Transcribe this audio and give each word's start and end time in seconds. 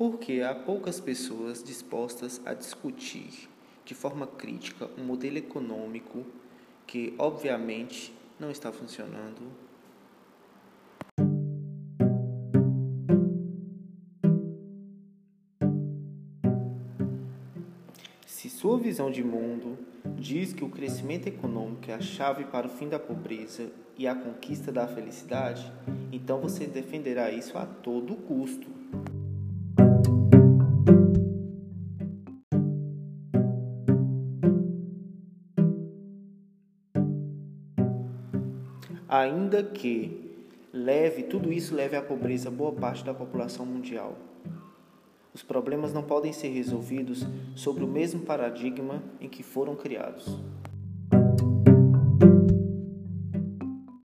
porque 0.00 0.40
há 0.40 0.54
poucas 0.54 0.98
pessoas 0.98 1.62
dispostas 1.62 2.40
a 2.46 2.54
discutir 2.54 3.50
de 3.84 3.94
forma 3.94 4.26
crítica 4.26 4.88
um 4.96 5.04
modelo 5.04 5.36
econômico 5.36 6.24
que, 6.86 7.14
obviamente, 7.18 8.10
não 8.38 8.50
está 8.50 8.72
funcionando. 8.72 9.52
Se 18.24 18.48
sua 18.48 18.78
visão 18.78 19.10
de 19.10 19.22
mundo 19.22 19.76
diz 20.16 20.54
que 20.54 20.64
o 20.64 20.70
crescimento 20.70 21.26
econômico 21.26 21.90
é 21.90 21.94
a 21.94 22.00
chave 22.00 22.44
para 22.44 22.66
o 22.66 22.70
fim 22.70 22.88
da 22.88 22.98
pobreza 22.98 23.70
e 23.98 24.08
a 24.08 24.14
conquista 24.14 24.72
da 24.72 24.88
felicidade, 24.88 25.70
então 26.10 26.40
você 26.40 26.66
defenderá 26.66 27.30
isso 27.30 27.58
a 27.58 27.66
todo 27.66 28.16
custo. 28.16 28.80
Ainda 39.12 39.64
que 39.64 40.36
leve, 40.72 41.24
tudo 41.24 41.52
isso 41.52 41.74
leve 41.74 41.96
à 41.96 42.00
pobreza 42.00 42.48
boa 42.48 42.70
parte 42.70 43.04
da 43.04 43.12
população 43.12 43.66
mundial. 43.66 44.16
Os 45.34 45.42
problemas 45.42 45.92
não 45.92 46.04
podem 46.04 46.32
ser 46.32 46.50
resolvidos 46.50 47.26
sobre 47.56 47.82
o 47.82 47.88
mesmo 47.88 48.20
paradigma 48.20 49.02
em 49.20 49.28
que 49.28 49.42
foram 49.42 49.74
criados. 49.74 50.38